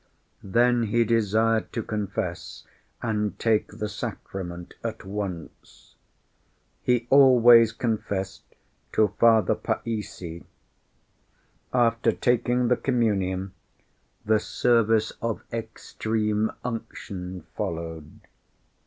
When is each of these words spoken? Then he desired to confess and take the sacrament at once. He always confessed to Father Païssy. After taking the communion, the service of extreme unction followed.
Then 0.43 0.87
he 0.87 1.03
desired 1.03 1.71
to 1.73 1.83
confess 1.83 2.63
and 3.03 3.37
take 3.37 3.67
the 3.77 3.87
sacrament 3.87 4.73
at 4.83 5.05
once. 5.05 5.93
He 6.81 7.05
always 7.11 7.71
confessed 7.71 8.55
to 8.93 9.09
Father 9.19 9.53
Païssy. 9.53 10.43
After 11.71 12.11
taking 12.11 12.67
the 12.67 12.77
communion, 12.77 13.53
the 14.25 14.39
service 14.39 15.11
of 15.21 15.43
extreme 15.53 16.51
unction 16.65 17.45
followed. 17.55 18.21